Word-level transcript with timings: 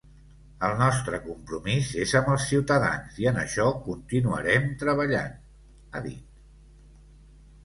El 0.67 0.71
nostre 0.77 1.17
compromís 1.25 1.91
és 2.05 2.13
amb 2.19 2.31
els 2.35 2.47
ciutadans 2.53 3.19
i 3.25 3.27
en 3.33 3.37
això 3.43 3.67
continuarem 3.89 4.67
treballant, 4.81 5.37
ha 5.93 6.03
dit. 6.09 6.43